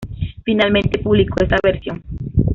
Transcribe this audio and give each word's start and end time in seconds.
Finalmente 0.43 0.97
publicó 0.97 1.43
esta 1.43 1.57
versión. 1.61 2.01